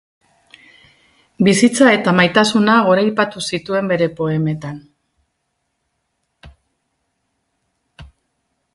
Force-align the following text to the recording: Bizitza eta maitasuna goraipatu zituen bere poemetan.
Bizitza 1.47 1.89
eta 1.97 2.13
maitasuna 2.21 2.77
goraipatu 2.89 3.45
zituen 3.57 3.93
bere 3.93 4.09
poemetan. 4.21 4.81